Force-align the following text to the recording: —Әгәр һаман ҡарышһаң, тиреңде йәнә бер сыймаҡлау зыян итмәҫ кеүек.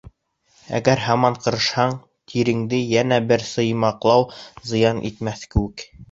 —Әгәр 0.77 1.01
һаман 1.07 1.35
ҡарышһаң, 1.41 1.91
тиреңде 2.31 2.79
йәнә 2.93 3.19
бер 3.33 3.43
сыймаҡлау 3.49 4.25
зыян 4.71 5.03
итмәҫ 5.11 5.45
кеүек. 5.53 5.85